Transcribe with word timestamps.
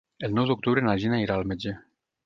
El 0.27 0.31
nou 0.37 0.47
d'octubre 0.51 0.85
na 0.87 0.97
Gina 1.05 1.21
irà 1.27 1.37
al 1.39 1.47
metge. 1.53 1.79